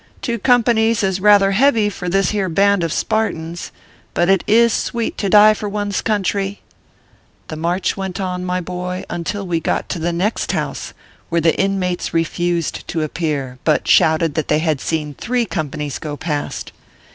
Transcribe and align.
"Two 0.23 0.39
companies 0.39 1.03
is 1.03 1.21
rather 1.21 1.51
heavy 1.51 1.87
for 1.87 2.09
this 2.09 2.31
here 2.31 2.49
band 2.49 2.83
of 2.83 2.91
Spartans, 2.91 3.71
but 4.15 4.29
it 4.29 4.43
is 4.47 4.73
sweet 4.73 5.15
to 5.19 5.29
die 5.29 5.53
for 5.53 5.69
one 5.69 5.89
s 5.89 6.01
country/ 6.01 6.59
The 7.49 7.55
march 7.55 7.95
went 7.95 8.19
on, 8.19 8.43
my 8.43 8.61
boy, 8.61 9.03
until 9.11 9.45
we 9.45 9.59
got 9.59 9.89
to 9.89 9.99
the 9.99 10.11
next 10.11 10.53
house, 10.53 10.95
where 11.29 11.39
the 11.39 11.55
inmates 11.55 12.15
refused 12.15 12.87
to 12.87 13.03
appear, 13.03 13.59
but 13.63 13.87
shouted 13.87 14.33
that 14.33 14.47
they 14.47 14.57
had 14.57 14.81
seen 14.81 15.13
three 15.13 15.45
companies 15.45 15.99
go 15.99 16.17
past. 16.17 16.71